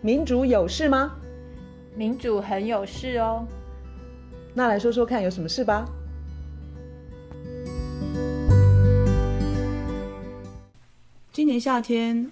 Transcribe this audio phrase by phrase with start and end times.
[0.00, 1.12] 民主有事吗？
[1.96, 3.44] 民主很有事哦。
[4.54, 5.84] 那来说说看，有什么事吧？
[11.32, 12.30] 今年夏天，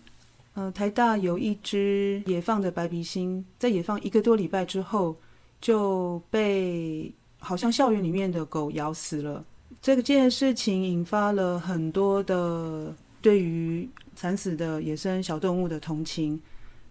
[0.55, 5.17] 呃，台大有一只野放的白鼻心，在野放一个多礼拜之后，
[5.61, 9.45] 就被好像校园里面的狗咬死了。
[9.83, 16.41] 这个件事情引发了很多的对于惨死的野生小动物的同情，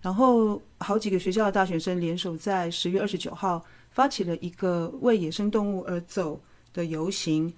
[0.05, 6.39] 然后好几个学校的大学生联手在十月二十九号发起了一个为野生动物而走
[6.71, 7.51] 的游行。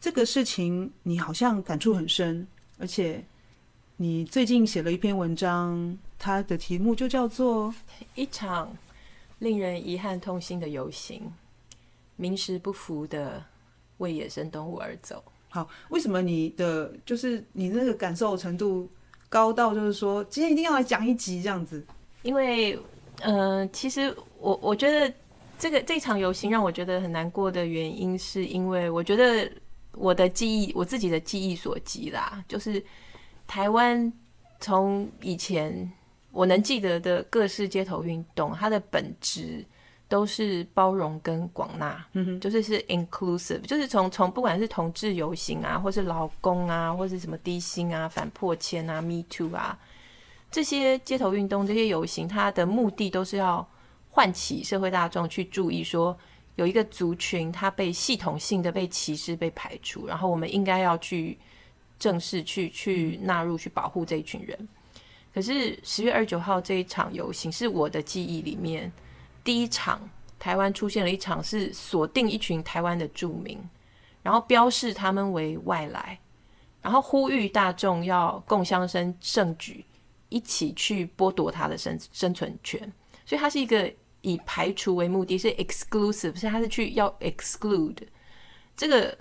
[0.00, 2.44] 这个事情你好像感触很深，
[2.76, 3.24] 而且
[3.98, 7.68] 你最近写了一篇文章，它的题目就叫做
[8.16, 8.76] 《一场
[9.38, 11.20] 令人遗憾痛心的游行》，
[12.16, 13.44] 名实不符的。
[13.98, 15.22] 为野生动物而走。
[15.48, 18.90] 好，为什么你的就是你那个感受程度
[19.32, 21.82] 高到就是说今天一定要来讲一集这样子？
[22.20, 22.78] 因为，
[23.22, 25.10] 嗯、呃，其实我我觉得
[25.58, 29.50] 这个这场游行让我觉得很难过的原因，是因为我觉得
[29.92, 32.84] 我的记忆，我自己的记忆所及啦，就是
[33.46, 34.12] 台湾
[34.60, 35.90] 从以前
[36.30, 39.64] 我能记得的各式街头运动，它的本质。
[40.12, 49.78] 都是包容跟广纳，嗯哼，就是是 inclusive，就是从从不管是同志游行啊，或是劳工啊，或是什么低薪啊、反破千啊、Me Too 啊，
[50.50, 53.66] 这些街头运动、这些游行，它的目的都是要
[54.10, 56.14] 唤起社会大众去注意，说
[56.56, 61.38] 有一个族群它被系统性的被歧视、被排除，然后我们应该要去
[61.98, 64.68] 正式、去去纳入、去保护这一群人。
[65.32, 68.92] 可是十月二十九号这一场游行，是我的记忆里面。
[69.44, 73.58] 第一场，台湾出现了一场是锁定一群台湾的住民，
[74.22, 76.18] 然后标示他们为外来，
[76.80, 79.84] 然后呼吁大众要共襄生盛举，
[80.28, 82.80] 一起去剥夺他的生生存权。
[83.24, 87.98] 所以它是一个以排除为目的，是 exclusive，是它是去要 exclude
[88.76, 89.16] 这个。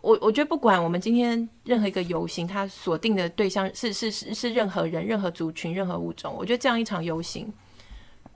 [0.00, 6.34] 我我觉得不管我们今天任何一个游行，它锁定的对象是是是是任何人、任何族群、任何物种。
[6.36, 7.52] 我觉得这样一场游行。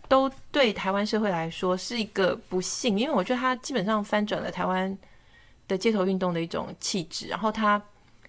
[0.09, 4.97] 都对台湾社会来说是一个不幸，因为我觉得它基本上翻转了台湾
[5.69, 7.27] 的街头运动的一种气质。
[7.27, 7.81] 然后它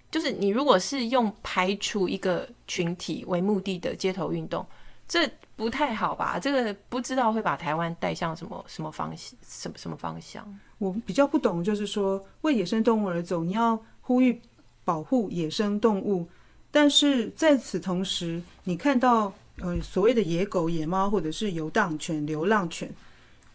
[0.09, 4.65] 就是你如果是用排除一个群体为目的的街头运动，
[5.07, 6.39] 这不太好吧？
[6.39, 10.59] 这个不知道会把台湾带向什么什么方向，什么什么方向？
[10.79, 14.41] 我比较不懂，就是说为野生动物而走，你要呼吁
[14.83, 16.27] 保护野生动物，
[16.71, 19.33] 但是在此同时，你看到。
[19.61, 22.93] 呃，所谓的野狗、野猫，或者是游荡犬、流浪犬，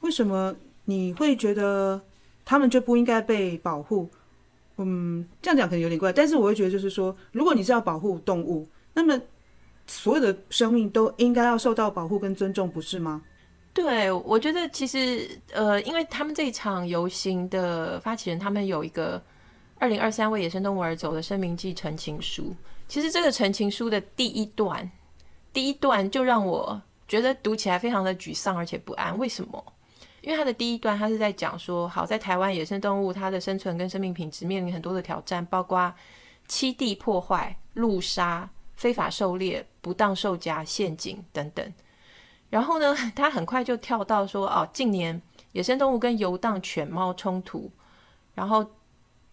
[0.01, 0.53] 为什么
[0.85, 2.01] 你会觉得
[2.45, 4.11] 他们就不应该被保护？
[4.79, 9.21] 嗯，这样讲可能有点怪，但是我会觉得，就是说，如果你是要保护动物，那么
[9.87, 13.23] 所有的生命都应该要受到保护跟尊重，不是吗？
[13.73, 19.23] 对，我觉得其实，呃，因为他们这一场游行的发起人，他们有一个
[19.79, 22.53] 二零二三为野生动物而走的声明暨陈情书。
[22.89, 24.91] 其实这个陈情书的第一段。
[25.53, 29.17] 第一段就让我觉得读起来非常的沮丧而且不安。
[29.19, 29.63] 为什么？
[30.23, 35.93] 因为它的第一段，它是在讲说，好，在台湾野生动物它的生存跟生命品质面临很多的挑战，包括
[36.49, 41.73] 栖地破坏、路杀、非法狩猎、不当受夹、陷阱等等。
[42.51, 45.21] 然后呢，他很快就跳到说，哦，近年
[45.51, 47.69] 野生动物跟游荡犬猫冲突，
[48.35, 48.65] 然后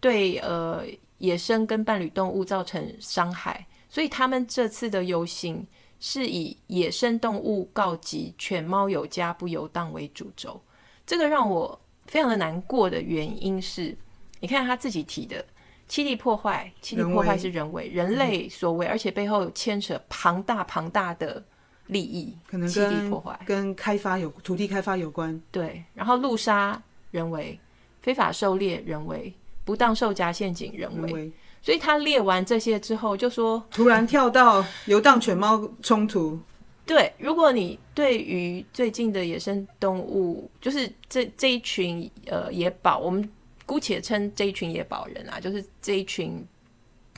[0.00, 0.82] 对呃
[1.18, 5.64] 野生跟伴侣动物造成伤害，所以他们这次的游行。
[6.00, 10.60] 是以野生动物告急，犬猫有家不游荡为主轴。
[11.06, 13.96] 这个让我非常的难过的原因是，
[14.40, 15.44] 你看他自己提的
[15.88, 21.44] 栖地破坏，栖地破坏是人为，人类所为，而且背后牵扯庞大庞大的
[21.88, 25.40] 利益，可能跟栖地破坏跟开发有土地开发有关。
[25.50, 27.58] 对，然后路杀人为，
[28.00, 29.34] 非法狩猎人为，
[29.64, 31.12] 不当受夹陷阱人为。
[31.12, 31.32] 人为
[31.62, 36.38] 所以他列完这些之后，就说突然跳到游荡犬猫冲突。
[36.86, 43.30] 对，如果你对于最近的野生动物，就是这这一群呃野保，我们
[43.66, 46.44] 姑且称这一群野保人啊，就是这一群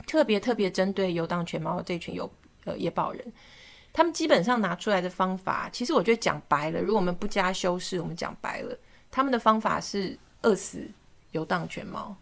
[0.05, 2.29] 特别特别针对游荡犬猫的这一群有
[2.65, 3.33] 呃野保人，
[3.93, 8.77] 他们基本上拿出来的方法，其实我觉得讲白了，如果我们不加修饰，我们讲白了，
[9.09, 10.87] 他们的方法是饿死
[11.31, 12.15] 游荡犬猫。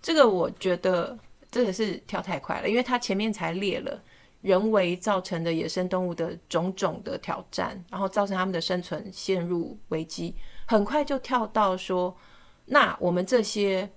[0.00, 1.18] 这个我觉得。
[1.54, 4.02] 这个是跳太快了，因为他前面才列了
[4.40, 10.34] 人为造成的野生动物的种种的挑战，然后造成他们的生存陷入危机，
[10.66, 12.16] 很快就跳到说，
[12.64, 13.88] 那我们这些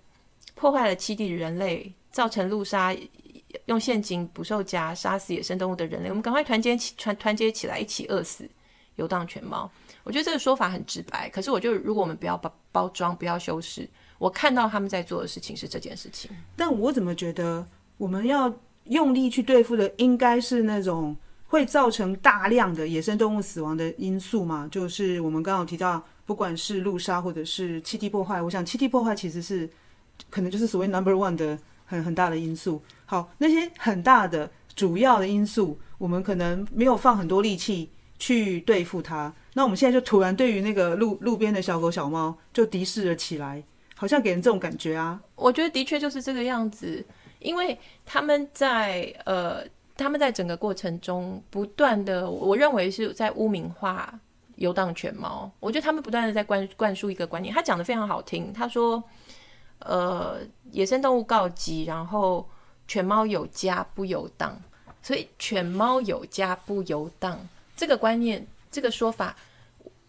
[0.54, 2.96] 破坏了栖地的人类，造成路杀、
[3.66, 8.48] 用陷阱捕兽夹杀死野生动物的人类，我们赶快团结起团团结起来，一起饿死
[8.98, 9.68] 游荡犬猫。
[10.04, 16.32] 我觉得这个说法很直白，可是我就如果我们不要包包装，不要修饰，我看到他们在做的事情是这件事情。
[16.56, 17.66] 但我怎么觉得
[17.98, 18.54] 我们要
[18.86, 21.16] 用力去对付的，应该是那种
[21.48, 24.68] 会造成大量的野生动物死亡的因素嘛？
[24.72, 29.70] 就是我们刚刚提到，不管是路杀或者是栖地破坏，我想栖地破坏其实是
[30.30, 32.82] 可能就是所谓 number one 的很很大的因素。
[33.06, 37.90] 好，那些很大的主要的因素，我们可能没有放很多力气
[38.20, 39.34] 去对付它。
[39.54, 43.64] 那我们现在就突然对于那个路路边的小狗小猫就敌视了起来，
[43.98, 45.20] 好像给人这种感觉啊。
[45.36, 47.04] 我觉得的确就是这个样子，
[47.40, 49.64] 因为他们在呃
[49.98, 54.18] 他们在整个过程中不断的，我认为是在污名化
[54.56, 55.52] 游荡犬猫。
[55.60, 59.04] 我觉得他们不断的在灌灌输一个观念，他讲的非常好听，他说
[59.80, 60.38] 呃
[60.72, 62.48] 野生动物告急，然后
[62.88, 64.56] 犬猫有家不游荡，
[65.02, 67.40] 所以犬猫有家不游荡
[67.76, 69.36] 这个观念这个说法。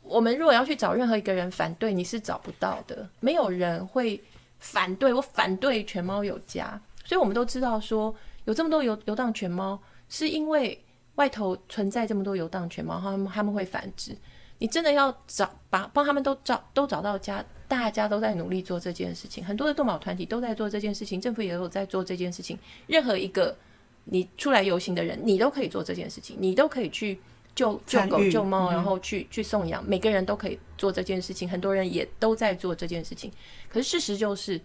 [0.08, 3.08] 我们如果要去找任何一个人反对，你是找不到的。
[3.20, 4.20] 没有人会
[4.58, 6.81] 反对，我反对犬猫有家。
[7.05, 8.14] 所以我们都知道说，
[8.44, 9.78] 有这么多游游荡犬猫，
[10.08, 10.82] 是因为
[11.14, 14.16] 外头存在这么多游荡犬猫，他们他们会繁殖。
[14.58, 22.58] 你真的要找把帮他们都找都找到家，大家都在努力做这件事情，很多的动保团体都在做这件事情，政府也有在做这件事情。
[22.87, 23.56] 任何一个
[24.04, 27.20] 你出来游行的人，你都可以做这件事情，你都可以去。
[27.58, 33.32] 救救狗救猫，然后去去送养，每个人都可以做这件事情，很多人也都在做这件事情。
[33.69, 34.60] 可是事实就是，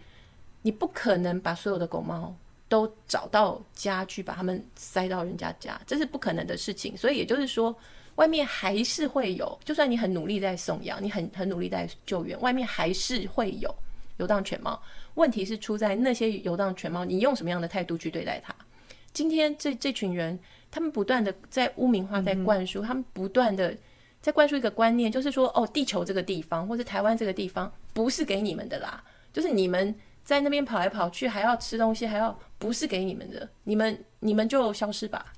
[0.62, 2.32] 你不可能把所有的狗猫
[2.70, 6.96] 都找到家去，把它们塞到人家家，这是不可能的事情。
[6.96, 7.76] 所以也就是说，
[8.14, 13.74] 外面还是会有，就算你很努力在送养，你很很努力在救援，外面还是会有
[14.18, 14.80] 游荡犬猫。
[15.16, 18.54] 问题是出在那些游荡犬猫，你用什么样的态度去对待它？
[19.14, 20.40] 今天这这群人。
[20.76, 23.78] 他们不断的在污名化，在灌输，他们不断的
[24.20, 29.94] 在灌输一个观念，就是说，哦，地球这个地方或者台湾这个地方不是给你们的啦，就是你们
[30.24, 35.32] 在那边跑来跑去，还要吃东西，还要不是给你们的，你们你们就消失吧。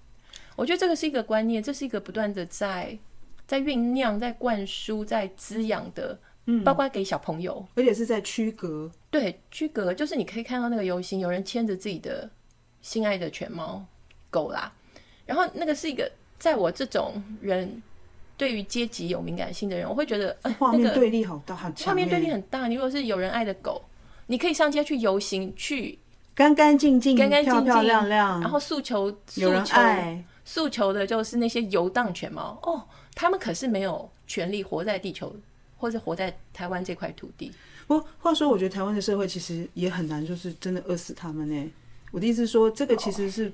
[0.56, 2.98] 我觉得这个是一个观念，这是一个不断的在
[3.46, 12.30] 在酝酿、在灌输、在滋养的，嗯，包括给小朋友，而且是在区隔，对，区隔，就是你可以看到那个游行，有人牵着自己的
[12.86, 13.84] 心爱的犬猫
[14.30, 14.72] 狗啦。
[15.26, 17.82] 然后那个是一个，在我这种人
[18.38, 21.56] 对于阶级有敏感性的人，我会觉得，呃，画面对立好大。
[21.56, 22.68] 画面对立很大。
[22.68, 23.84] 你如果是有人爱的狗，
[24.28, 25.98] 你可以上街去游行，去
[26.36, 32.60] 干干净净、干干净净、漂漂亮亮，然后诉求有人爱，诉求的就是那些游荡犬猫。
[32.62, 35.36] 哦，他们可是没有权利活在地球，
[35.76, 37.52] 或者活在台湾这块土地。
[37.88, 41.72] 不过话说，我觉得台湾的社会其实也很难，就是真的饿死他们呢。
[42.16, 43.52] 我的意思是说，这个其实是。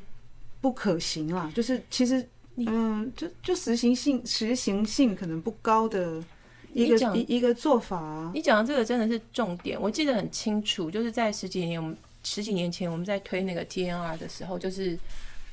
[0.62, 2.24] 不可行啦，就是其实，
[2.56, 6.24] 嗯，就就实行性实行性可能不高的
[6.72, 8.32] 一个一一个做法啊。
[8.36, 14.96] 你讲的这个真的是重点，我记得很清楚，就是在十几年我们十几年前我们在推那个 TNR 的时候，就是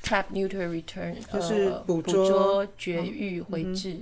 [0.03, 3.97] Trap Neuter Return，就是捕捉、捕捉绝育、回治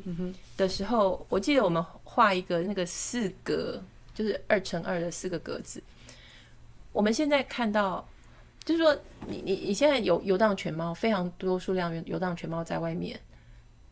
[0.57, 3.81] 的时候，我记得我们画一个那个四格，
[4.13, 5.81] 就是二乘二的四个格子。
[6.91, 8.05] 我们现在看到。
[8.67, 8.93] 就是说
[9.27, 13.17] 你，你你你现在有游荡犬猫，非常多数量游荡犬猫在外面，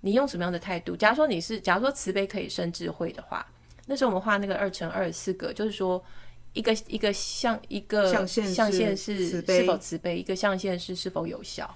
[0.01, 0.97] 你用什么样的态度？
[0.97, 3.47] 假如说你是，假如说慈悲可以生智慧的话，
[3.85, 6.03] 那时候我们画那个二乘二四个，就是说
[6.51, 11.73] 一个一个象一个象限是是否慈悲，一个象限是是否有效。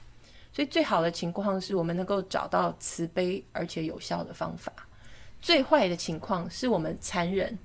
[0.52, 4.74] 所以最好的情况是我们能够找到慈悲而且有效的方法，
[5.40, 7.58] 最坏的情况是我们残忍，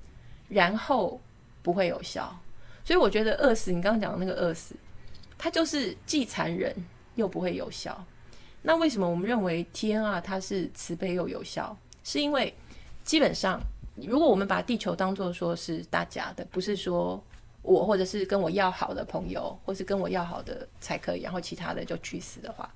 [0.47, 1.19] 然后
[1.61, 2.33] 不会有效。
[2.85, 4.73] 所以我觉得饿死，你刚刚讲的那个饿死。
[5.37, 6.73] 它就是既残忍
[7.15, 8.05] 又不会有效。
[8.61, 11.77] 那为什么我们认为 TNR 它是慈悲又有效？
[12.03, 12.51] 是因为
[13.03, 13.61] 基本上，
[13.95, 17.23] 如果我们把地球当做说是大家的，不是说
[17.61, 22.73] 我或者是跟我要好的朋友，或是跟我要好的才可以，然后其他的就去死的话，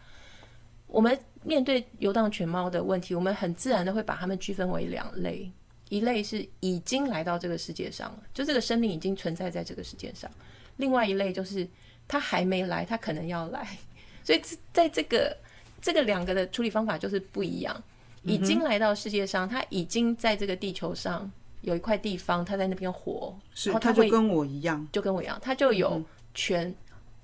[0.86, 5.51] 我们面对游荡犬猫的问题，我们很自然的会把它们区分为两类：
[5.89, 10.30] 一类是已经来到这个世界上了，就这个生命已经存在在这个世界上；
[10.78, 11.68] 另外一类就是。
[12.10, 13.66] 他还没来，他可能要来，
[14.25, 14.42] 所以
[14.74, 15.38] 在这个
[15.82, 17.82] 这个两个的处理方法就是不一样。
[18.24, 26.75] 已经来到世界上，他已经在这个地球上有一块地方，他在那边活，是，他就跟我一样，就跟我一样，他就有权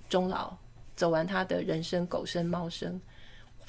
[0.07, 0.55] 终老，
[0.95, 2.99] 走完他的人生，狗生猫生。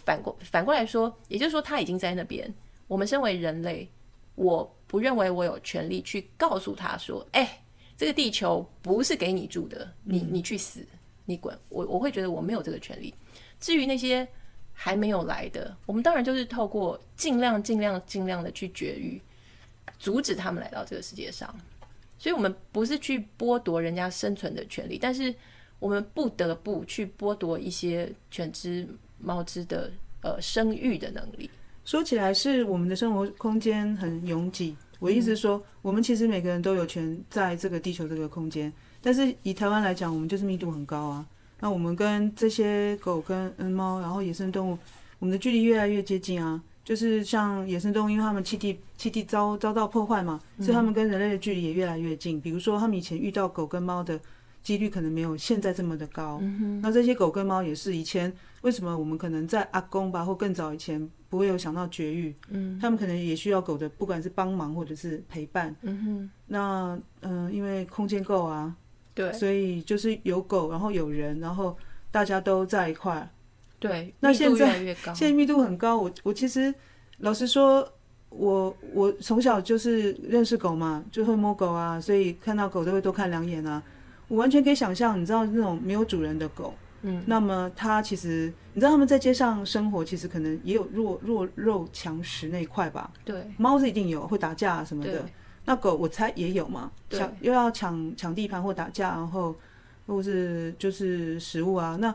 [0.04, 2.52] 反过反过来说，也就是说他已经在那边。
[2.86, 3.90] 我们身为人类，
[4.36, 7.60] 我不认为我有权利去告诉他说：“哎，
[7.96, 10.86] 这个地球不是给你住的，你你去死。”
[11.26, 11.56] 你滚！
[11.68, 13.12] 我我会觉得我没有这个权利。
[13.60, 14.26] 至于那些
[14.72, 19.20] 还没有来的，我们当然就是透过尽量、尽量、尽量的去绝育，
[19.98, 21.54] 阻止他们来到这个世界上。
[22.18, 25.34] 所以，我们不是去剥夺人家生存的权利，但是
[25.78, 29.92] 我们不得不去剥夺一些犬只、猫只的
[30.22, 31.50] 呃生育的能力。
[31.84, 34.74] 说起来，是我们的生活空间很拥挤。
[34.98, 38.72] 我意思是说，我们其实每个人都有权在这个地球这个空间，
[39.06, 41.24] 但是以台湾来讲，我们就是密度很高啊。
[41.60, 44.78] 那我们跟这些狗跟嗯猫，然后野生动物，
[45.20, 46.60] 我们的距离越来越接近啊。
[46.84, 52.40] 就是像野生动物，因为它们栖地栖地遭遭到破坏嘛，所以他们跟人类的距离也越来越近。
[52.40, 54.18] 比如说，他们以前遇到狗跟猫的
[54.64, 56.40] 几率可能没有现在这么的高。
[56.82, 58.32] 那这些狗跟猫也是以前
[58.62, 62.34] 为什么我们可能在阿公吧或更早以前不会有想到绝育？
[62.48, 65.72] 嗯，他们可能也需要狗的，不管是帮忙或者是陪伴。
[65.82, 68.74] 嗯哼，那嗯、呃，因为空间够啊，
[69.16, 71.76] 对，所以就是有狗，然后有人，然后
[72.10, 73.28] 大家都在一块。
[73.78, 75.96] 对，那现在 现在密度很高。
[75.96, 76.72] 我我其实
[77.18, 77.90] 老实说，
[78.28, 83.82] 我我从小就是认识狗嘛，就会摸狗啊，所以看到狗都会多看两眼啊。
[84.28, 93.10] 我完全可以想象，你知道那种没有主人的狗，嗯，那么它其实你知道他们在街上生活，其实可能也有弱弱肉强食那一块吧。
[93.24, 95.24] 对，猫是一定有会打架什么的，
[95.66, 99.54] 那狗我猜也有嘛，抢又要抢抢地盘或打架，然后
[100.06, 102.14] 或是就是食物啊那。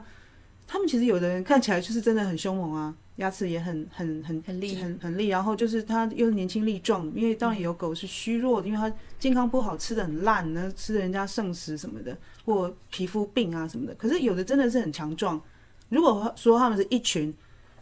[0.68, 8.90] 他们其实有的人看起来就是真的很凶猛啊，牙齿也很很很很利很很利，然后就是他又是年轻力壮，因为当然有狗是虚弱的，因为它
[9.20, 13.94] 健康不好，吃的很烂，呢吃的人家剩食什么的，或皮肤病啊什么的。
[13.96, 15.42] 可是有的真的是很强壮。
[15.90, 17.34] 如果说他们是一群，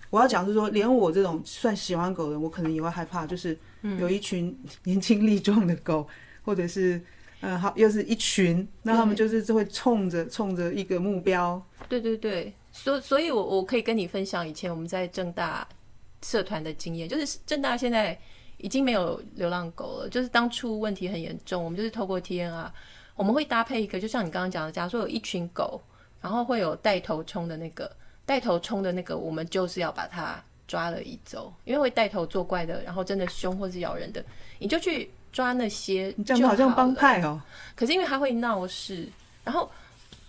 [0.09, 3.57] 我要讲是说，连我这种算喜欢狗的，我可能也会害怕，就是
[3.99, 6.07] 有一群 年轻力壮的狗，
[6.43, 7.01] 或者是
[7.41, 11.61] 嗯好又是一群，那他们就是就会冲着冲着一个目标。
[11.87, 12.53] 对对对。
[12.71, 15.67] 所所以，我我可以跟你分享以前我们在正大
[16.21, 18.17] 社团的经验，就是正大现在
[18.57, 20.07] 已经没有流浪狗了。
[20.07, 22.69] 就是当初问题很严重，我们就是透过 TNR，
[23.15, 25.81] 我们会搭配一个，就像你刚刚讲的，假如说有一群狗，
[26.21, 27.91] 然后会有带头冲的那个，
[28.29, 34.23] 带头冲的那个，我们就是要把它抓了移走，因为会带头作怪的，然后真的凶或是咬人的，
[34.59, 36.13] 你就去抓那些。
[36.15, 37.41] 你讲的好像帮派哦。
[37.75, 39.09] 可是因为它会闹事，
[39.43, 39.67] 然后。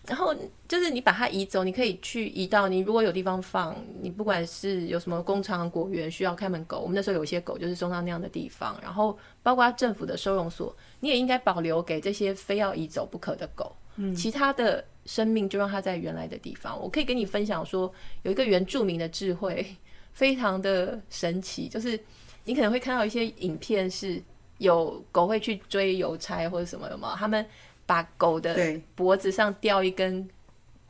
[0.06, 0.34] 然后
[0.66, 8.76] 就是你把它移走，你可以去移到你如果有地方放，你不管是有什么工厂、果园需要看门狗，我们那时候有一些狗就是送到那样的地方。
[8.82, 13.76] 然后包括政府的收容所，你也应该保留给这些非要移走不可的狗。
[13.96, 16.80] 嗯，其他的生命就让它在原来的地方。
[16.80, 19.66] 我可以跟你分享说，有一个原住民的智慧，
[20.12, 21.98] 非常的神奇，就是
[22.44, 24.22] 你可能会看到一些影片，是
[24.58, 27.16] 有狗会去追邮差或者什么的吗？
[27.18, 27.44] 他们。
[27.86, 28.56] 把狗的
[28.94, 30.24] 脖子上吊一根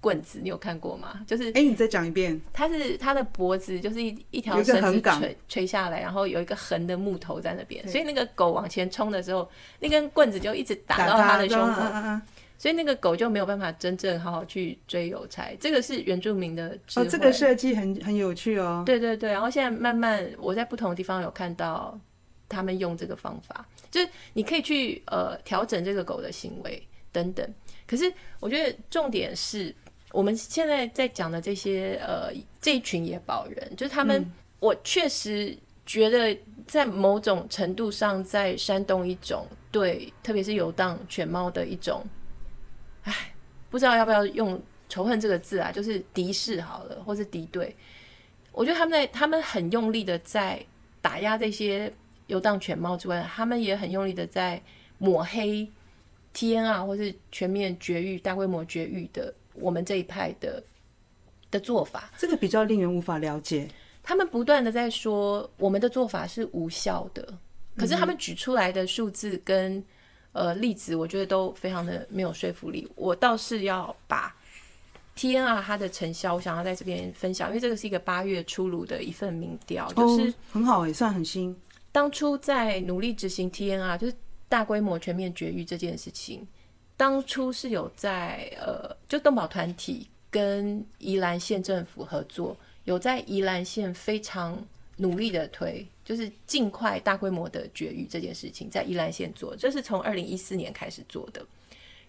[0.03, 1.25] 棍子，你有看过吗？
[1.27, 2.39] 就是，哎、欸，你再讲一遍。
[2.53, 9.49] 它是它的脖子，就是一一条绳子垂垂下来，然后有一个横的木头在那边，所以那个狗往前冲的时候，
[9.79, 11.81] 那根棍子就一直打到它的胸口，
[12.61, 15.57] 所以那个狗就没有办法真正好好去追邮差。
[15.59, 17.07] 这个是原住民的智慧。
[17.07, 18.83] 哦，这个设计很很有趣哦。
[18.85, 21.99] 对对对，然后现在慢慢我在不同的地方有看到
[22.50, 26.87] 他们用这个方法，就是你可以去呃调整这个狗的行为。
[27.12, 27.55] 等等，
[27.88, 28.05] 可是
[28.38, 29.75] 我觉得重点是
[30.12, 36.38] 我们现在在讲的这些呃这一群野保人，就是他们，嗯、我确实觉得
[36.69, 42.00] 在某种程度上在煽动一种对，特别是游荡犬猫的一种，
[43.04, 43.33] 哎，
[43.71, 47.75] 不知道要不要用仇恨这个字啊，就是敌视好了，或是敌对。
[48.52, 50.64] 我觉得他们在他们很用力的在
[51.00, 51.92] 打压这些
[52.26, 54.62] 游荡犬猫之外，他们也很用力的在
[54.99, 55.69] 抹黑。
[56.33, 60.62] TNR 或是全面绝育、大规模绝育的我们这一派的
[61.50, 63.69] 的做法，这个比较令人无法了解。
[64.00, 67.37] 他们不断的在说我们的做法是无效的，
[67.76, 69.85] 可是他们举出来的数字跟
[70.32, 72.87] 呃例子，我觉得都非常的没有说服力。
[72.94, 74.34] 我倒是要把
[75.16, 81.56] TNR 它的成效，我想要在这边分享，因为这个是一个八月出炉的一份民调，就是很好，也算很新。
[81.92, 84.14] 当初在努力执行 TNR，就是。
[84.50, 86.44] 大规模全面绝育这件事情，
[86.96, 94.60] 当初是有在呃，就动保团体跟宜兰县政府合作，有在宜兰县非常
[94.96, 101.40] 努力的推，就是尽快大规模的绝育这件事情，在宜兰县做，这是从二零一四年开始做的，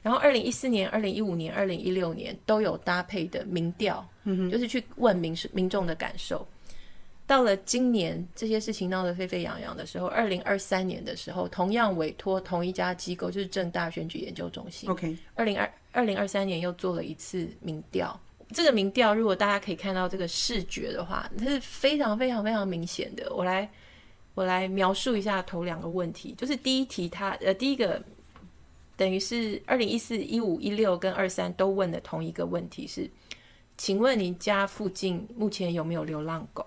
[0.01, 6.43] 然后二零一四年、二零一五年、二零一六年都有搭配的民调，嗯，就是去问民民众的感受。
[7.27, 14.89] 到了今年，这些事情闹得沸沸扬扬的时候，二零二三年的时候，同样委托同一家机构，就是正大选举研究中心。
[14.89, 18.19] OK，二零二二零二三年又做了一次民调，
[18.51, 23.31] 这个民调，如果大家可以看到这个视觉的话，它是非常非常非常明显的。
[23.33, 23.69] 我来
[24.33, 28.01] 我来描述一下头两个问题，就是第一题它，呃第一个
[28.95, 33.09] 等于是二零一四、一五、一六跟二三都问的同一个问题是，
[33.77, 36.65] 请问你家附近目前有没有流浪狗？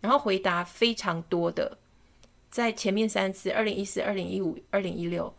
[0.00, 1.76] 然后回答非常多的，
[2.50, 5.34] 在前面三次，二零一四、二零一五、二零一六，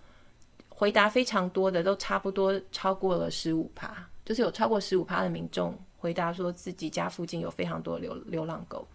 [0.68, 4.10] 回答非常多的都差不多超过了十五趴。
[4.26, 8.86] 就是有超过十五趴的民众回答说自己家附近有非常多流流浪狗。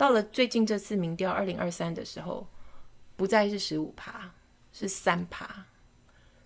[0.00, 2.46] 到了最近这次民调二零二三的时候，
[3.16, 4.32] 不再是十五趴，
[4.72, 5.66] 是三趴。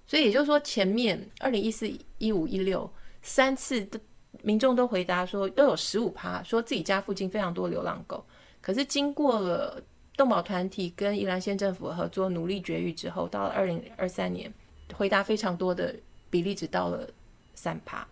[0.05, 2.93] 所以也就是说，前面二零一四、一五、一六
[3.23, 4.01] 三次的
[4.43, 8.27] 民众都回答说都有十五趴，说自己家附近非常多流浪狗。
[8.61, 9.81] 可是经过了
[10.17, 14.53] 动保团体跟宜兰县政府合作努力绝育之后，到了二零二三年，
[14.97, 15.95] 回答非常多的
[16.29, 17.09] 比例只到了。
[17.57, 18.05] 三趴，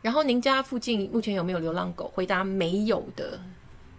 [0.00, 2.06] 然后您家附近目前有没有流浪狗？
[2.14, 3.40] 回答没有的，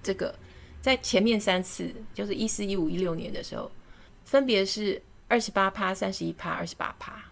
[0.01, 0.33] 这个
[0.81, 3.69] 在前面三次，就是一四、一五、一六年的时候，
[4.25, 7.23] 分别是二十八趴、三十一趴、二十八趴。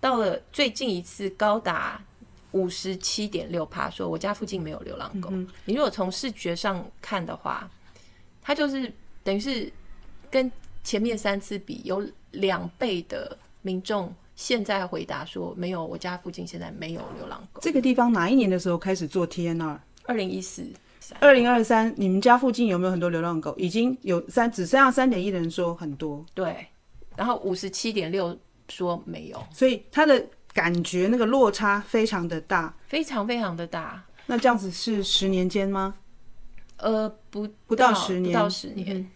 [0.00, 2.02] 到了最近一次，高达
[2.52, 5.28] 五十七点六趴，说我家附近没有流浪狗。
[5.32, 7.68] 嗯、你如果从视觉上看的话，
[8.40, 9.70] 它就是等于是
[10.30, 10.50] 跟
[10.82, 14.14] 前面三次比，有两倍的民众。
[14.36, 17.60] 现在回答说没有，我家附近现在没有流浪狗。
[17.62, 19.78] 这个地方哪一年的时候开始做 TNR？
[20.04, 20.62] 二零一四、
[21.20, 23.54] 二零二三，你们家附近有没有很多流浪狗？
[23.56, 26.24] 已经有三，只剩下三点一的人说很多。
[26.34, 26.66] 对，
[27.16, 28.36] 然后五十七点六
[28.68, 34.04] 说没有，所以他的感觉那个落差非常的大，非常非常的大。
[34.26, 35.94] 那这样子是十年间吗？
[36.78, 38.98] 呃，不，不到十年，不到十年。
[38.98, 39.10] 嗯、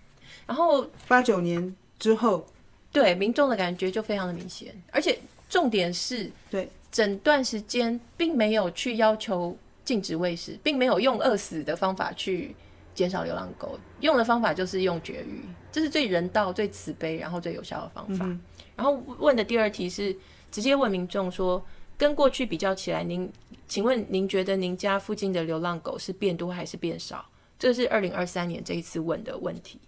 [0.47, 2.47] 然后八九年之后。
[2.92, 5.16] 对民众的感觉就非常的明显，而且
[5.49, 12.55] 重点是，对整段时间并没有去要求禁止喂食，并没有用饿死的方法去
[12.95, 18.25] 减少流浪狗，用的方法就是用绝育，这是最人道、最慈悲，然后最有效的方法。
[18.27, 18.40] 嗯、
[18.77, 20.14] 然后问的第二题是
[20.51, 21.64] 直接问民众说，
[21.97, 23.31] 跟过去比较起来，您
[23.69, 27.25] 请问您觉得您家附近的流浪狗是变多还是变少？
[27.59, 29.79] 这是二零二三年这一次问的问题。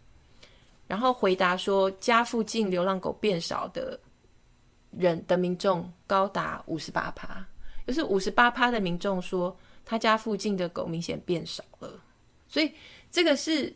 [0.86, 3.98] 然后回答说，家附近流浪狗变少的
[4.90, 7.44] 人的民众高达五十八趴，
[7.86, 12.00] 就是五十八趴的民众说他家附近的狗明显变少了，
[12.48, 12.72] 所以
[13.10, 13.72] 这个是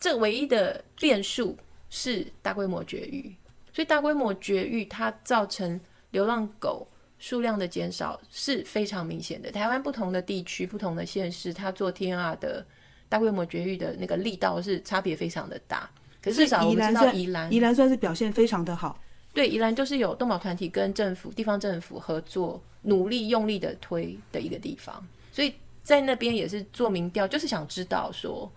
[0.00, 1.56] 这唯一的变数
[1.90, 3.34] 是大规模绝育，
[3.72, 5.78] 所以大规模绝育它造成
[6.10, 6.86] 流浪狗
[7.18, 9.50] 数量的减少是非常明显的。
[9.50, 12.64] 台湾不同的地区、不同的县市，它做 TNR 的
[13.08, 15.88] 大规模绝育的那个力道是差别非常的大。
[16.22, 19.00] 可是至少我们知道宜兰，宜兰算是表现非常的好。
[19.34, 25.04] 对，宜兰就是有动保团体跟政府、地方政府合作，努力用力的推的一个地方。
[25.32, 28.48] 所以在那边也是做民调，就是想知道说，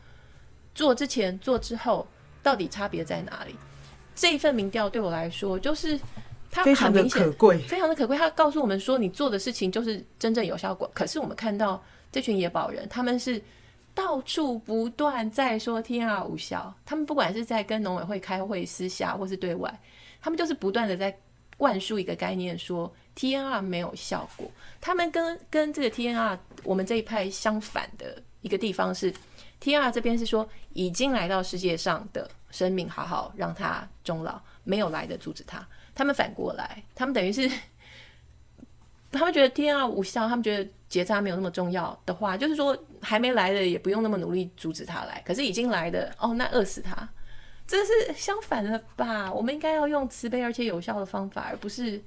[0.75, 2.07] 做之前、做之后
[2.43, 3.55] 到底差别在哪里。
[4.13, 5.99] 这一份民调对我来说，就是
[6.51, 8.15] 它非常的可贵，非常的可贵。
[8.15, 10.87] 它告诉我们说，你做的事情就是真正有效果。
[10.93, 13.41] 可是我们看到这群野保人，他们是。
[13.95, 19.73] 到处不断在说天啊无效，他们不管是在跟农委会开会、私下或是对外，
[20.19, 21.17] 他们就是不断的在
[21.57, 24.49] 灌输一个概念，说 TNR 没有效果。
[24.81, 29.13] 他们跟跟这个 TNR 我们这一派相反的一个地方是
[29.61, 35.65] ，TNR 这边是说已经来到世界上的生命，好好让它终老，没有来的阻止他。
[35.93, 37.49] 他们反过来，他们等于是。
[39.11, 47.07] 他们觉得 TNR 无效，他们觉得结扎没有那么重要的话，就是说还没来的也不用那么努力阻止他来，可是已经来的哦，那饿死他，
[47.67, 49.31] 这是相反的吧？
[49.33, 52.01] 我们应该要用慈悲而且有效的方法，而不是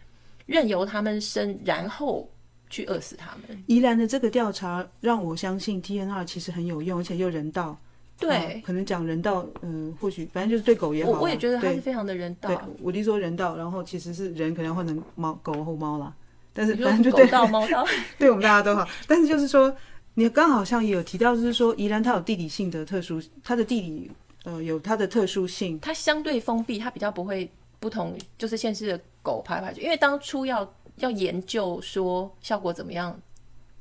[0.46, 2.28] 任由他们生，然后
[2.70, 3.64] 去饿死他们。
[3.66, 7.76] 宜兰的这个调查让我相信 TNR 其实很有用，而且又人道。
[8.20, 11.12] 对，呃、可能讲人道，嗯、呃，或许反正就是对狗也好。
[11.12, 12.48] 我，我也觉得它是非常的人道。
[12.48, 16.12] 对，我弟说人道，然后其实是人可能要换成猫狗或猫啦。
[16.52, 17.86] 但是反正就对，猫道，
[18.18, 18.84] 对我们大家都好。
[19.06, 19.72] 但是就是说，
[20.14, 24.10] 你刚好像也有提到，就是说宜兰它有地理性的特殊，它的地理
[24.48, 29.82] 呃有它的特殊性，它相对封闭，它比较不会不同，就是现世的狗排排去。
[29.82, 33.20] 因为当初要要研究说效果怎么样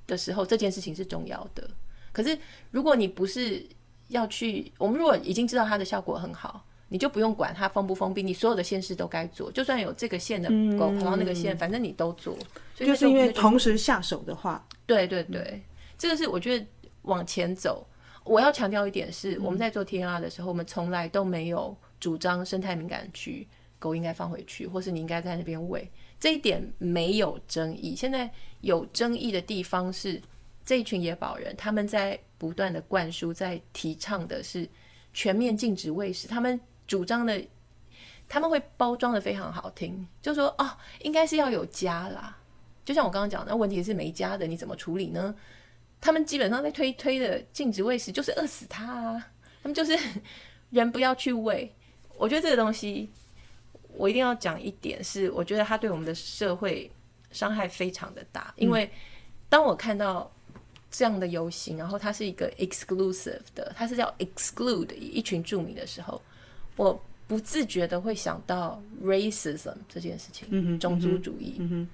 [0.06, 1.70] 的时候，这件事情是重要的。
[2.12, 2.38] 可是
[2.72, 3.66] 如果你不是
[4.10, 6.64] 要去，我们如果已经知道它的效果很好。
[6.90, 10.48] 你就不用管它封不封闭，你所有的县市都该做，就算有这个线的
[10.80, 12.34] 狗跑到那个线，嗯、反正你都做。
[12.74, 15.64] 所以就是因为同时下手的话，对对对，嗯、
[15.98, 16.66] 这个是我觉得
[17.02, 17.86] 往前走。
[18.28, 23.48] 我要强调一点是，我们在做 TNR 的时候，我们从来都没有主张生态敏感区
[23.80, 27.96] 狗应该放回去，或是你应该在那边喂，这一点没有争议。
[27.96, 28.30] 现在
[28.62, 30.22] 有争议的地方是
[30.66, 34.68] 这一群野保人，他们在不断的灌输，在提倡的是
[35.14, 36.28] 全面禁止喂食。
[36.28, 37.42] 他们主张的，
[38.28, 40.70] 他们会包装的非常好听，就说哦，
[41.02, 42.38] 应该是要有家啦。
[42.84, 45.36] 就像我刚刚讲的，那问题是没家的，你怎么处理呢？
[46.00, 49.28] 他们基本上在推推的禁止喂食，就是饿死他啊。
[49.64, 49.98] 他们就是
[50.70, 51.74] 人不要去喂。
[52.18, 53.10] 我觉得这个东西，
[53.94, 56.90] 我一定要讲一点是，我觉得它对我们的社会
[57.32, 58.54] 伤害非常的大。
[58.58, 58.90] 因为
[59.50, 60.32] 当我看到
[60.90, 66.22] 这样的游行，然后它是一个 exclusive 的，它是叫 exclude 一群著名的时候，
[66.76, 71.58] 我不自觉的会想到 racism 这件事情，嗯、种族主义。
[71.60, 71.88] 嗯、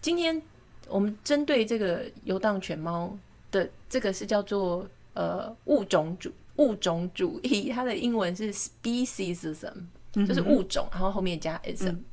[0.00, 0.40] 今天
[0.88, 3.16] 我们针对这个游荡犬猫
[3.54, 9.72] 的这个是叫做呃物种主物种主义，它的英文是 speciesism，
[10.12, 12.04] 就是物种，然后后面加 ism，嗯、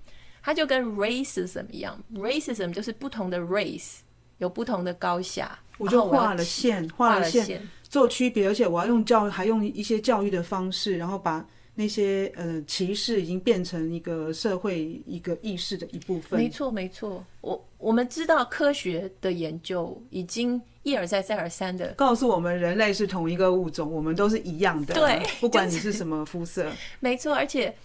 [0.41, 3.97] 它就跟 racism 一样，racism 就是不同的 race
[4.37, 5.57] 有不同的高下。
[5.77, 16.39] 我就画了线，画了线做区别，而且我要用教育，还用一些教育的方式，然后把那些呃歧视已经变成一个社会一个意识的一部分。
[16.39, 17.25] 没错，没错。
[17.41, 24.93] 我我们知道科学的研究已经一而再再而三的告诉我们，人类是同一个物种，我们都是一样的。
[24.93, 26.63] 对， 不管你是什么肤色。
[26.63, 27.75] 就是、没错，而且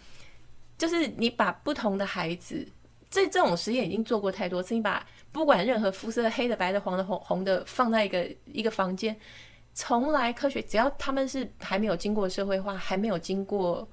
[0.78, 2.66] 就是你把不同的孩子，
[3.10, 5.04] 这这种实验已经做过太多次，你把。
[5.32, 9.14] 不管任何肤色，黑的、白的、黄的、红红的，放在一个一个房间，
[9.74, 13.86] 从来科学只要他们是还没有经过社会化，还没有经过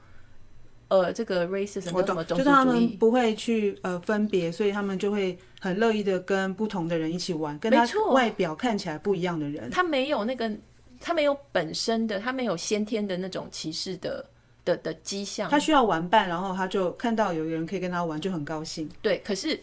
[0.93, 10.51] 呃这个 racism 就是他们不会去呃分别，所以他们就会很乐意的跟不同的人一起玩，跟他外表看起来不一样的人，他没有那个，
[10.99, 14.25] 他没有本身的，他没有先天的那种歧视的
[14.63, 18.89] 的的迹象，他需要玩伴，然后他就看到有个人可以跟他玩，就很高兴。
[19.01, 19.60] 对，可是。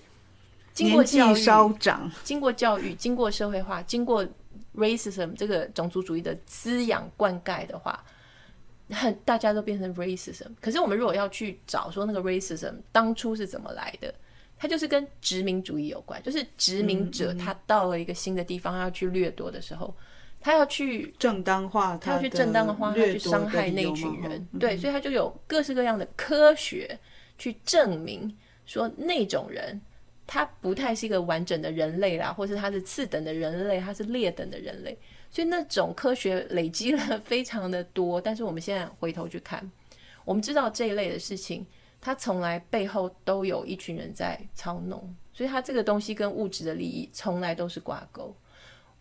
[0.72, 4.24] 经过教育，稍长经过教育，经过社会化，经过
[4.76, 8.02] racism 这个种族主义的滋养灌溉的话，
[8.90, 10.46] 很大家都变成 racism。
[10.60, 14.14] 可是我们如果要去找说那个 racism 当初是怎么来的，
[14.56, 16.22] 它就是跟殖民主义有关。
[16.22, 19.94] 就是殖民者他到了一个新的地方要去掠夺的时候，
[20.40, 24.46] 他要去正当化，他要去正当化，他要去伤害那群人。
[24.58, 26.98] 对，所以他就有各式各样的科学
[27.38, 29.80] 去证明说那种人。
[30.32, 34.96] 他不太是一个完整的人类啦，或是他是次等的人类，他是劣等的人类，
[35.30, 38.20] 所以那种科学累积了非常的多。
[38.20, 39.70] 但是我们现在回头去看，
[40.24, 41.64] 我们知道这一类的事情，
[42.00, 48.34] 它从来背后都有一群人在操弄，所以它这个东西跟物质的利益从来都是挂钩。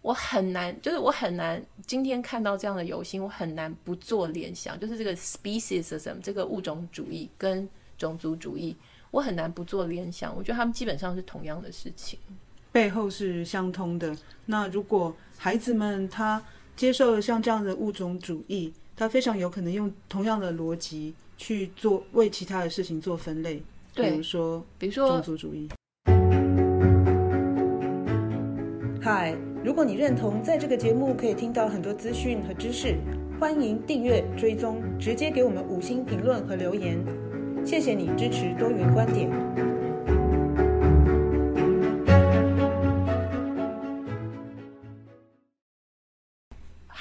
[0.01, 8.77] 我很难，就是我很难今天看到这样的游行，我很难不做联想，就是这个 speciesism 这个物种主义跟种族主义。
[9.11, 12.17] 我很难不做联想，我觉得他们基本上是同样的事情，
[12.71, 14.15] 背后是相通的。
[14.45, 16.43] 那如果孩子们他
[16.75, 25.69] 接受了像这样的物种主义，他非常有可能用同样的逻辑去做为其他的事情做分类，对，比如说，比如说种族主义。
[29.01, 32.97] 嗨，如果你认同在这个节目可以听到很多资讯和知识，
[33.39, 37.01] 欢迎订阅追踪，直接给我们五星评论和留言。
[37.65, 39.29] 谢谢你支持多元观点。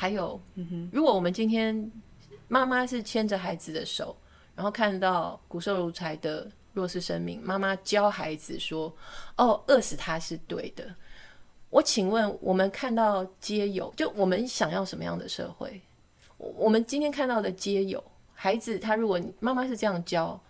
[0.00, 0.40] 还有，
[0.92, 1.90] 如果我们今天
[2.46, 4.16] 妈妈是牵着孩子的手，
[4.54, 8.94] 然后看到骨瘦如柴的弱势生命，妈妈教孩子说
[9.36, 10.94] ：“哦，饿死他是对的。”
[11.68, 15.82] 我请问，我们看到街友，就我们想要什么样的社会？
[16.36, 18.00] 我们今天看到的街友，
[18.32, 20.40] 孩子他如果妈妈是这样教。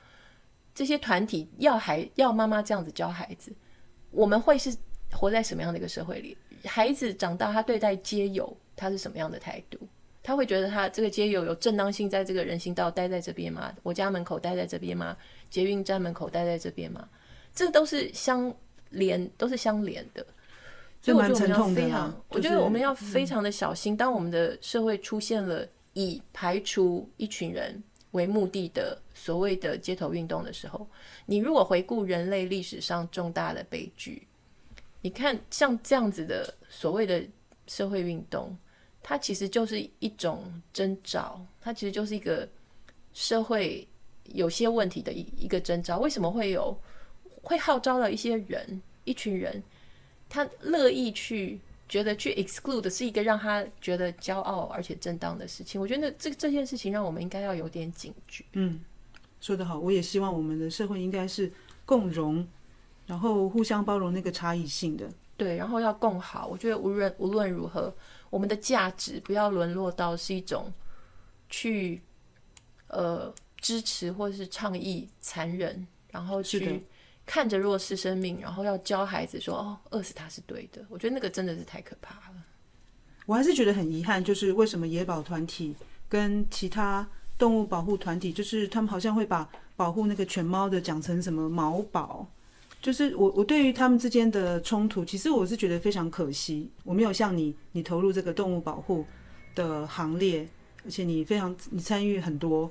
[0.74, 3.50] 这些团体要孩要妈妈这样子教孩子，
[4.10, 4.76] 我们会是
[5.10, 6.36] 活在什么样的一个社会里？
[6.64, 9.78] 孩子长大，他对待街友，他是什么样的态度？
[10.22, 13.74] 他会觉得他这个街友有正当性，在这个人行道待在这边吗？
[13.82, 15.16] 我家门口待在这边吗？
[15.50, 17.08] 捷运站门口待在这边吗？
[17.54, 18.54] 这都是相
[18.90, 20.24] 连，都是相连的。
[21.00, 23.96] 所以我觉得我们要非常，我觉得我们要非常的小心。
[23.96, 30.86] 当我们的社会出现了以排除一群人为目的的所谓的街头运动的时候，
[31.24, 34.26] 你如果回顾人类历史上重大的悲剧，
[35.00, 37.24] 你看像这样子的所谓的
[37.66, 38.54] 社会运动，
[39.02, 42.48] 它其实就是一种征兆，它其实就是一个
[43.12, 43.86] 社会
[44.24, 45.98] 有些问题的一一个征兆。
[45.98, 46.78] 为什么会有
[47.42, 49.62] 会号召了一些人，一群人，
[50.28, 51.60] 他乐意去？
[51.88, 58.44] 觉得去 exclude 是一个让他觉得骄傲而且正当的事情，我觉得这这件事情让我们应该要有点警觉。
[58.52, 58.78] 嗯，
[59.40, 61.50] 说得好，我也希望我们的社会应该是
[61.86, 62.46] 共融，
[63.06, 65.08] 然后互相包容那个差异性的。
[65.38, 66.46] 对，然后要共好。
[66.46, 67.90] 我觉得无论无论如何，
[68.30, 70.72] 我们的价值不要沦落到是一种
[71.48, 72.02] 去
[72.88, 76.86] 呃支持或者是倡议残忍，然后去
[77.26, 80.84] 看着弱势生命，然后要教孩子说哦，饿死他是对的。
[80.88, 82.44] 我觉得那个真的是太可怕了。
[83.26, 85.76] 我还是觉得很遗憾，就是为什么野保团体
[86.08, 92.26] 跟其他动物保护团体，就是他们好像会把保护那个犬猫的讲成什么毛保。
[92.80, 96.70] 就是我，我对于他们之间的冲突，其实我是觉得非常可惜。
[96.84, 99.04] 我没有像你，你投入这个动物保护
[99.54, 100.48] 的行列，
[100.84, 102.70] 而且你非常，你参与很多，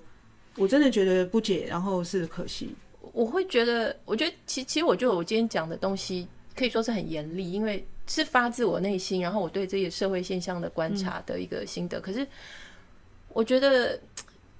[0.55, 2.73] 我真的觉得不解，然后是可惜。
[3.11, 11.99] 我会觉得，我觉得其其实，我觉得我今天讲的东西可以说是很严厉，因为是发自我内心，然后我对这些社会现象的观察的一个心得。
[11.99, 12.25] 可是，
[13.33, 13.99] 我觉得。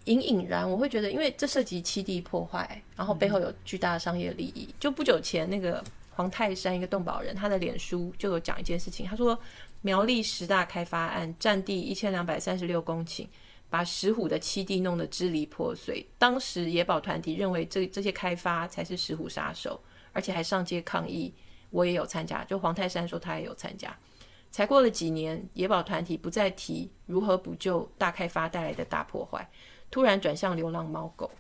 [0.07, 4.67] 隐隐然，我会觉得，因为这涉及七地破坏，然后背后有巨大的商业利益。
[4.79, 5.83] 就不久前，那个
[6.15, 9.37] 黄泰山一个动保人，他的脸书就有讲一件事情，他说
[9.81, 13.27] 苗栗十大开发案，占地一千两百三十六公顷，
[13.69, 16.07] 把石虎的栖地弄得支离破碎。
[16.17, 19.79] 当时野保团体认为这这些开发才是石虎杀手，
[20.13, 21.33] 而且还上街抗议。
[21.69, 23.93] 我也有参加，就黄泰山说他也有参加。
[24.49, 29.47] 才过了几年，野保团体不再提如何补救大开发带来的大破坏。
[29.89, 31.31] 突然转向流浪猫狗，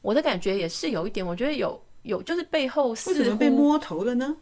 [0.00, 4.36] 我的感觉也是有一点，我觉得有有就是背后似乎为什么被摸头了呢？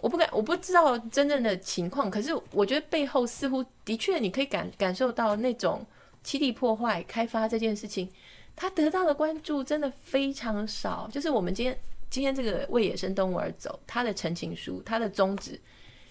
[0.00, 5.84] 我不敢，我不知道真正的情况，可是我觉得背后似乎的确，你可以感感受到那种
[6.24, 8.10] 栖地破坏、开发这件事情，
[8.54, 11.08] 它得到的关注真的非常少。
[11.10, 15.60] 就是我们今天今天这个为野生动物而走，它的陈情书、它的宗旨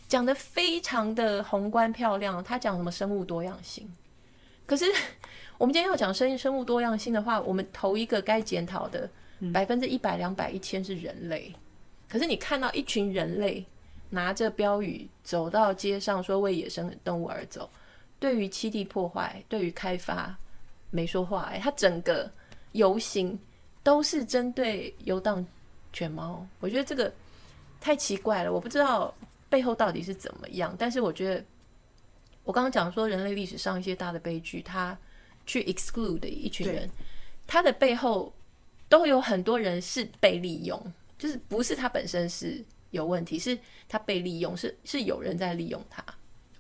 [0.08, 3.91] 讲的非常的宏观漂亮，它讲什么生物多样性，
[4.65, 4.86] 可是。
[5.57, 9.09] 我们今天要讲生生物多样性的话，我们头一个该检讨的
[9.53, 11.53] 百分之一百、两百、一千是人类。
[12.09, 13.65] 可是你看到一群人类
[14.09, 17.69] 拿着标语走到街上说为野生动物而走，
[18.19, 20.35] 对于栖地破坏、对于开发
[20.91, 21.43] 没说话。
[21.43, 22.29] 哎，他整个
[22.73, 23.37] 游行
[23.81, 25.45] 都是针对游荡
[25.93, 27.11] 犬猫，我觉得这个
[27.79, 28.51] 太奇怪了。
[28.51, 29.13] 我不知道
[29.49, 31.43] 背后到底是怎么样，但是我觉得
[32.43, 34.97] 我刚刚讲说人类历史上一些大的悲剧，它。
[35.45, 36.89] 去 exclude 的一群人，
[37.45, 38.34] 他的背后
[38.89, 40.79] 都有很多人是被利用，
[41.17, 46.03] 就是不是他本身是有问题，是他被利用，是是有人在利用他。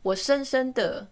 [0.01, 1.07] 我深深的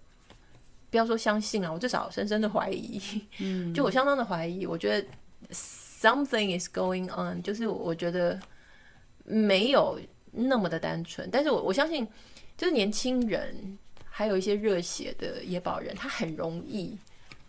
[0.90, 3.02] 不要说相信啊，我至少深深的怀疑，
[3.40, 5.08] 嗯，就我相当的怀疑，我觉得
[5.52, 8.40] something is going on，就是我觉得
[9.24, 10.00] 没有
[10.32, 12.08] 那么的单纯，但是我我相信，
[12.56, 16.96] 就是年轻人还有一些热血的野保人，他很容易。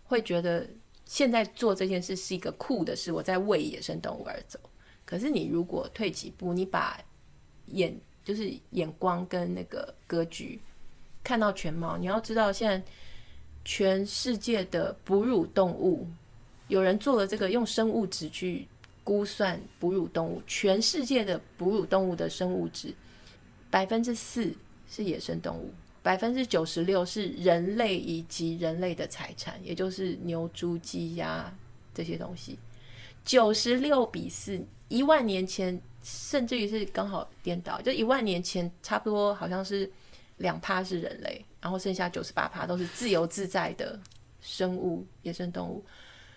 [0.04, 0.68] 会觉得
[1.04, 4.58] 现在做这件事是一个酷的事，我在为野生动物而走。
[5.04, 6.98] 可是你如果退几步，你把
[7.66, 10.60] 眼就是眼光跟那个格局
[11.22, 12.86] 看到全貌，你要知道现在
[13.64, 16.06] 全世界的哺乳动物，
[16.68, 18.66] 有人做了这个用生物质去
[19.02, 22.94] 估算哺乳动物，全世界的哺乳动物的生物质
[23.70, 24.54] 百分之四
[24.88, 25.70] 是野生动物。
[26.04, 31.50] 百分之九十六是人类以及人类的财产，也就是牛、猪、鸡、鸭
[31.94, 32.58] 这些东西，
[33.24, 39.90] 九十六比四，一万年前甚至于是刚好颠倒，就一万年前差不多好像是
[40.36, 43.98] 两趴是人类，然后剩下九十八趴都是自由自在的
[44.42, 45.82] 生物、野生动物。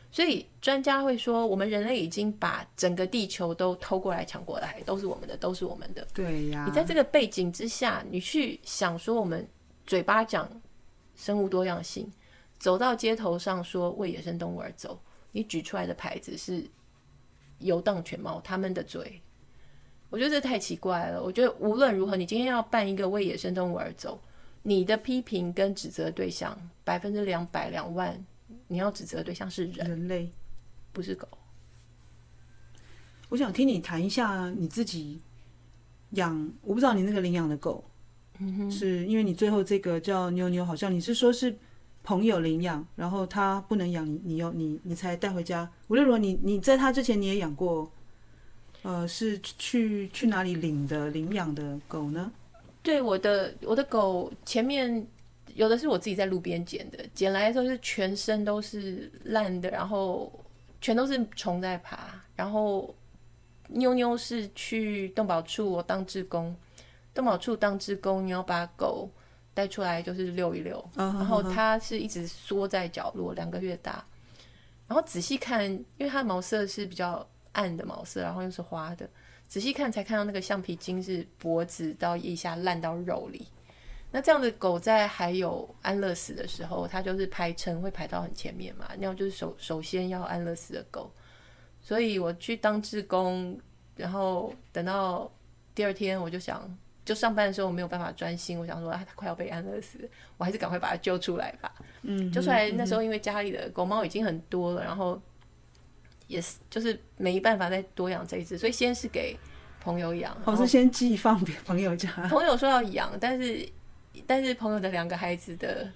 [0.10, 6.08] 所以专家会说，我们人类已经把整个地球都偷过来、抢过来，都是我们的，都是我们的。
[6.14, 9.46] 对呀，你在这个背景之下，你去想说我们。
[9.88, 10.48] 嘴巴讲
[11.16, 12.12] 生物多样性，
[12.60, 15.00] 走到街头上说为野生动物而走，
[15.32, 16.70] 你举出来的牌子是
[17.60, 19.22] 游荡犬猫，他们的嘴，
[20.10, 21.24] 我觉得这太奇怪了。
[21.24, 24.22] 我觉得无论如何，你今天要办一个为野生动物而走，
[24.62, 28.26] 你的批评跟指责对象百分之两百两万，
[28.68, 30.30] 你要指责对象是人，人类，
[30.92, 31.26] 不是狗。
[33.30, 35.22] 我想听你谈一下你自己
[36.12, 37.84] 养，我不知道你那个领养的狗。
[38.70, 41.56] 是因为你最后这个叫妞妞，好像你是说是
[42.04, 45.70] 朋友领养，然后他不能养你，你要你你才带回家。
[45.88, 47.92] 无论如何，你你在他之前你也养过，
[48.84, 52.32] 呃，是去去哪里领的领养的狗呢？
[52.84, 55.06] 对，我的我的狗前面
[55.56, 60.32] 有的是我自己在路边捡的，捡来的时候是全身都是烂的，然后
[60.80, 62.10] 全都是虫在爬。
[62.36, 62.96] 然后
[63.68, 66.56] 妞妞是去动保处我当志工。
[67.18, 69.10] 动保处当志工，你要把狗
[69.54, 70.78] 带出来，就是遛一遛。
[70.96, 71.14] Uh.
[71.16, 74.06] 然后它是一直缩在角落，两个月大。
[74.88, 79.10] 然后仔细看，因为它的毛色是比较暗的毛色，然后又是花的，
[79.48, 83.48] 仔细看才看到那个橡皮筋是脖子到腋下烂到肉里。
[84.12, 91.12] 那这样的狗在还有安乐死的时候，它就是排程会排到很前面嘛，那样就是首首先要安乐死的狗。
[91.82, 93.60] 所以我去当志工，
[93.96, 95.30] 然后等到
[95.74, 96.78] 第二天，我就想，
[97.08, 99.98] 就上班的时候我没有办法专心，我想说啊，它快要被安乐死，
[100.38, 101.74] 我还是赶快把它救出来吧。
[102.04, 105.20] 嗯，救出来那时候因为家里的狗猫已经很多了，然后
[106.28, 109.36] 也是就是没办法再多养这一只，所以先是给
[109.80, 112.12] 朋友养，我是先寄放给朋友家。
[112.30, 113.68] 朋友说要养，但是。
[114.26, 115.88] 但是朋友的两个孩子的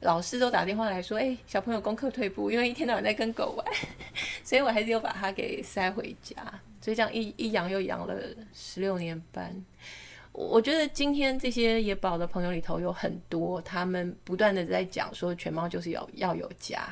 [0.00, 3.66] 老师都打电话来说：“哎、欸，小朋友功课退步，因为一天到晚在跟狗玩，
[4.44, 6.36] 所以我还是又把它给塞回家。
[6.82, 8.14] 所以这样一一养又养了
[8.52, 9.50] 十六年半。
[10.36, 16.86] 我觉得今天这些野保的朋友里头有很多，他们不断的在讲说，犬猫就是要要有家。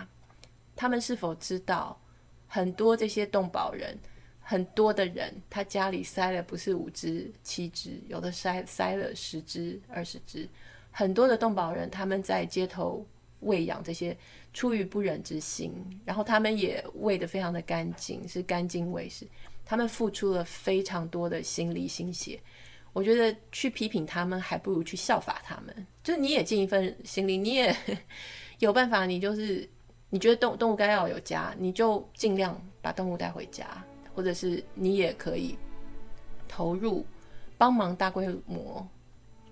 [0.74, 2.00] 他们是否知道，
[2.46, 3.98] 很多这些动保人，
[4.40, 10.48] 很多的人，他家里塞了不是五只、七只，有的塞塞了十只、二十只。
[10.90, 13.07] 很多的动保人，他们在街头
[13.40, 14.16] 喂养这些，
[14.54, 15.74] 出于不忍之心，
[16.07, 19.26] 然后他们也喂得非常的干净，是干净喂食。
[19.66, 22.40] 他们付出了非常多的心力心血。
[22.94, 25.87] 我觉得去批评他们，还不如去效法他们。
[26.02, 27.76] 就是你也尽一份心力，你也
[28.61, 29.68] 有办法，你就是
[30.09, 33.66] 你觉得动动物该要有家，你就尽量把动物带回家，
[34.14, 35.59] 或者是你也可以
[36.48, 37.04] 投入
[37.59, 38.87] 帮忙大规模。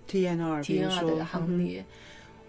[0.07, 1.85] TNR TNR 的行列，嗯、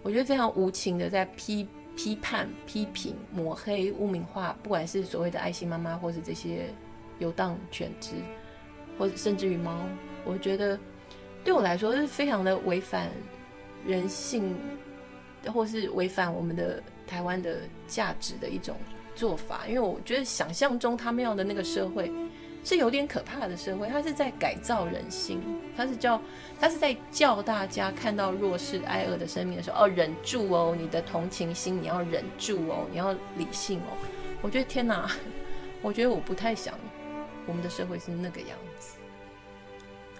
[0.03, 6.65] 我觉得非常无情的在批批判、批评、抹黑、污名化，不管是所谓的爱心妈妈，或是这些
[7.19, 8.15] 游荡犬只，
[8.99, 9.87] 或者甚至于猫，
[10.25, 10.77] 我觉得
[11.43, 13.09] 对我来说是非常的违反
[13.85, 14.55] 人性，
[15.53, 18.75] 或是违反我们的台湾的价值的一种
[19.15, 19.61] 做法。
[19.67, 22.11] 因为我觉得想象中他们要的那个社会。
[22.67, 25.39] 是有点可怕的社会，他是在改造人心，
[25.77, 26.19] 他是叫，
[26.59, 33.93] 他是在叫大家看到弱势挨饿的生命的时候，哦，忍住哦，你的同情心你要忍住哦，你要理性哦。
[34.41, 35.07] 我觉得天哪，
[35.83, 36.73] 我觉得我不太想
[37.45, 38.97] 我们的社会是那个样子。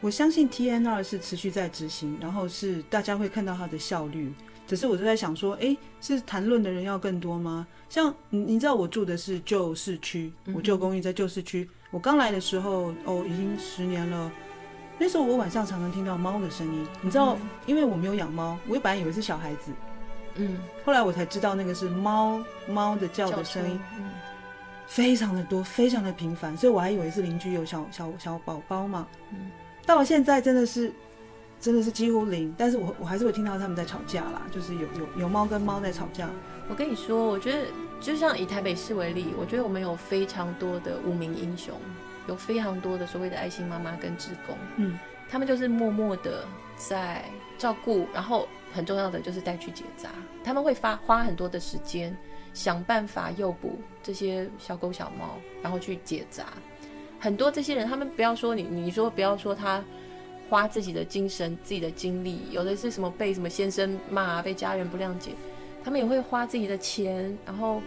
[0.01, 4.31] 我相信 TNR 是持续在执行，然后是大家会看到它的效率。
[4.67, 7.67] 只是我就在想说，哎，是谈论的人要更多吗？
[7.88, 11.69] 像你，你知道我住的是旧市区，我旧公寓在旧市区。
[11.91, 14.31] 我刚来的时候，哦，已经十年了。
[14.97, 19.71] 那时候我晚上常常听到猫的声音，你知道，因为我没有养猫，我本来以为是小孩子，
[20.36, 24.10] 嗯，后来我才知道那个是猫猫的叫的声音，嗯，
[24.88, 29.51] 非常的多，非常的频繁，所以我还以为是邻居有小小小宝宝嘛，嗯，
[29.86, 30.91] 到了现在真的是
[31.60, 36.30] 真的是几乎零，但是我我还是会听到他们在吵架啦，就是有有有猫跟猫在吵架。
[36.67, 37.65] 我跟你说，我觉得。
[38.02, 41.74] 就像以台北市为例，我觉得我们有非常多的无名英雄，
[42.28, 46.45] 有非常多的所谓的爱心妈妈跟志工，嗯，他们就是默默的
[46.76, 47.24] 在
[47.58, 50.10] 照顾，然后很重要的就是带去结扎，
[50.43, 52.15] 他们会发花很多的时间
[52.54, 56.48] 想办法诱捕这些小狗小猫，然后去结扎。
[57.25, 59.83] 很多这些人，他们不要说你，你说不要说他
[60.47, 65.31] 花自己的精神、自己的精力，有的是什么被什么先生骂，被家人不谅解。
[65.83, 67.81] 他们也会花自己的钱，然后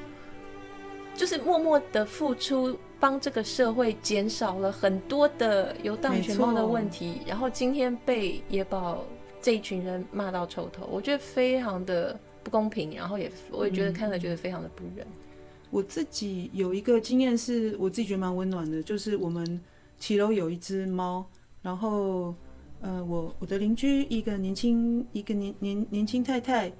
[1.14, 7.20] 就是默默的付出，帮这个社会减少了很多的游荡犬猫的问题。
[7.24, 9.04] 然后今天被野保
[9.40, 12.96] 这一群人骂到臭头，我觉得非常的不公平。
[12.96, 15.06] 然后也我也觉得看了觉得非常的不忍。
[15.06, 15.27] 嗯，
[15.70, 19.60] 我自己有一个经验是我自己觉得蛮温暖的，就是我们
[19.98, 21.26] 骑楼有一只猫，
[21.62, 22.34] 然后
[22.80, 26.72] 呃，我我的邻居一个年轻一个年年年轻太太。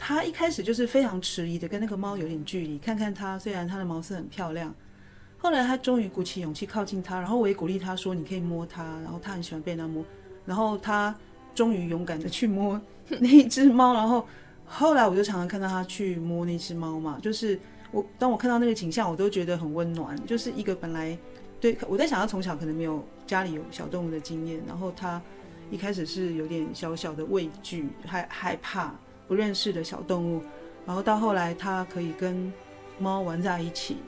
[0.00, 4.72] 他一开始就是非常迟疑的跟那个猫有点距离，看看它，虽然它的毛色很漂亮。
[5.36, 10.04] 后来他终于鼓起勇气靠近它，然后我也鼓励他说：“你可以摸它。”然后他很喜欢被它摸。
[10.46, 11.12] 然后他
[11.52, 13.92] 终于勇敢的去摸那一只猫。
[13.92, 14.24] 然后
[14.64, 17.58] 后来我就常常看到他去摸那只猫嘛，就是
[17.90, 20.16] 我当我看到那个景象，我都觉得很温暖。
[20.26, 21.16] 就是一个本来
[21.60, 25.20] 对我在想，他从小可能没有家里有小动物的经验，然后他
[25.70, 28.94] 一开始是有点小小的畏惧，害害怕。
[29.26, 30.42] 不认识的小动物，
[30.86, 32.50] 然后到后来，他可以跟
[32.98, 33.98] 猫玩在一起。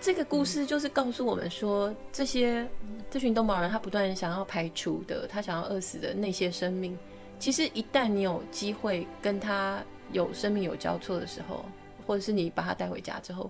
[0.00, 2.68] 这个故事就是告诉我们说，这些
[3.08, 6.98] 这群动保人他不断想要排除的，他想要饿死的那些生命，
[7.38, 9.78] 其实一旦你有机会跟他
[10.10, 11.64] 有生命有交错的时候，
[12.08, 13.48] 或者是你把它带回家之后，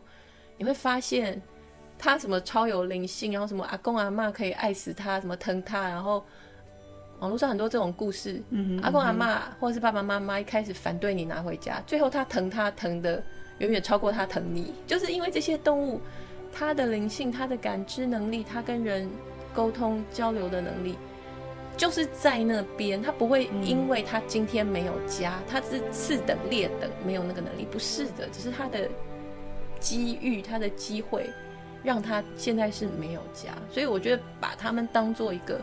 [0.59, 1.41] 你会发现
[1.97, 6.23] 它什么超有灵性，然后什么阿公阿妈可以爱死它，什么疼它，然后。
[7.21, 13.21] 网络上很多这种故事，嗯，阿公阿妈或者是爸爸妈妈一开始反对你拿回家，最后他疼他疼的
[13.59, 16.01] 远远超过他疼你，就是因为这些动物，
[16.53, 19.11] 它的灵性、它的感知能力、它跟人
[19.53, 20.97] 沟通交流的能力，
[21.79, 28.91] 就是在那边，他不会因为他今天没有家，嗯、他是次等劣等，没有那个能力，不是的，只是他的
[29.79, 31.31] 机遇，他的机会，
[31.85, 33.51] 让他现在是没有家。
[33.71, 35.61] 所以我觉得把他们当做一个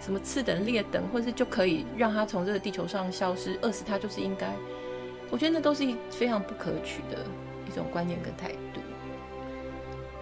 [0.00, 4.50] 什么次等劣等，或是就可以让他从这个地球上消失，饿死他就是应该。
[5.30, 7.18] 我觉得那都是非常不可取的
[7.70, 8.69] 一种观念跟态度。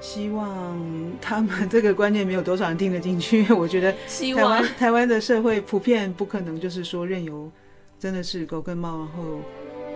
[0.01, 0.79] 希望
[1.21, 3.53] 他们这个观念没有多少人听得进去。
[3.53, 7.51] 我觉得台湾台湾的社会普遍不可能就是说任由
[7.99, 9.41] 真的是狗跟猫，然后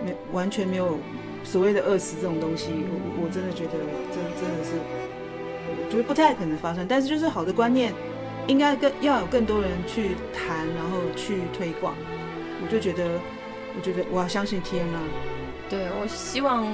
[0.05, 0.99] 没完全没有
[1.43, 2.71] 所谓的饿死这种东西。
[2.73, 3.71] 我我真的觉得
[4.11, 4.71] 真真的是，
[5.85, 6.85] 我觉得不太可能发生。
[6.87, 7.93] 但是就是好的观念，
[8.47, 11.95] 应该更要有更多人去谈，然后去推广。
[12.61, 13.19] 我就觉得，
[13.75, 14.99] 我觉得我要相信天啊。
[15.69, 16.67] 对，我希望。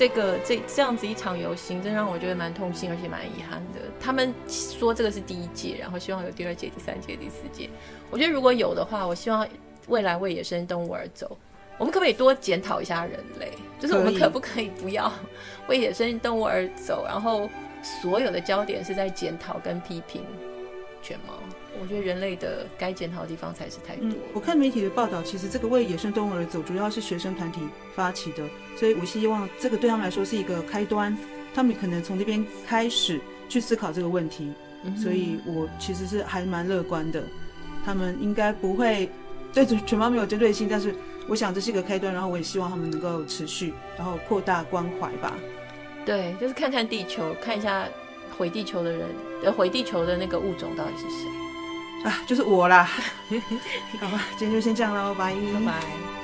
[0.00, 3.80] 这个这这样子一场游行，真让我觉得蛮痛心，而且蛮遗憾的。
[4.00, 7.68] 他们说这个是第一届，然后希望有第二届、第三届、第四届。
[8.10, 9.46] 我觉得如果有的话，我希望
[9.88, 11.36] 未来为野生动物而走。
[11.76, 13.52] 我们可不可以多检讨一下人类？
[13.78, 15.12] 就是我们可不可以不要
[15.68, 17.04] 为野生动物而走？
[17.06, 17.46] 然后
[17.82, 20.24] 所有的焦点是在检讨跟批评
[21.02, 21.34] 犬猫。
[21.80, 24.08] 我觉得人类的该检讨的地方才是太多。
[24.08, 27.60] 嗯，我看媒体的报道，其实这个为野生动物而走，主要是学生团体
[27.94, 28.42] 发起的，
[28.76, 31.16] 所以我希望这个对他们来说是一个开端，
[31.54, 34.52] 他们可能从这边开始去思考这个问题。
[34.96, 37.22] 所以我其实是还蛮乐观的，
[37.84, 39.10] 他们应该不会
[39.52, 40.94] 对全方面有针对性，但是
[41.28, 45.36] 我想这是一个开端，然后我也希望他们能够持续，然后扩大关怀吧。
[46.06, 47.86] 对，就是看看地球，看一下
[48.38, 49.06] 毁地球的人，
[49.44, 51.28] 呃，毁地球的那个物种到底是谁。
[52.04, 52.88] 啊，就是我啦。
[54.00, 55.34] 好吧，今天就先这样喽，拜
[55.66, 56.19] 拜。